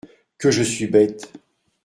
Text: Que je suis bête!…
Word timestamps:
Que 0.39 0.49
je 0.49 0.63
suis 0.63 0.87
bête!… 0.87 1.31